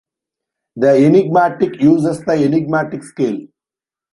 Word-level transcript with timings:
"The 0.77 0.93
Enigmatic" 1.05 1.79
uses 1.79 2.21
the 2.25 2.33
enigmatic 2.43 3.03
scale. 3.03 3.37